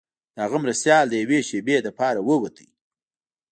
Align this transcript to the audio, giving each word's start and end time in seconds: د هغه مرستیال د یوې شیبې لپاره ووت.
د 0.33 0.37
هغه 0.45 0.57
مرستیال 0.63 1.05
د 1.09 1.13
یوې 1.23 1.39
شیبې 1.49 1.77
لپاره 1.87 2.19
ووت. 2.27 2.57